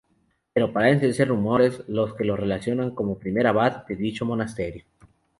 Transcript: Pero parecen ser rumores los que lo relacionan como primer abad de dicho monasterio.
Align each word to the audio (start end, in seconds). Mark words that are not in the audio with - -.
Pero 0.53 0.73
parecen 0.73 1.13
ser 1.13 1.27
rumores 1.27 1.83
los 1.87 2.15
que 2.15 2.23
lo 2.25 2.35
relacionan 2.35 2.95
como 2.95 3.19
primer 3.19 3.45
abad 3.45 3.85
de 3.85 3.95
dicho 3.95 4.25
monasterio. 4.25 4.83